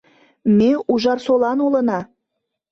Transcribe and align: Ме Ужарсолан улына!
Ме 0.57 0.71
Ужарсолан 0.91 1.57
улына! 1.65 1.99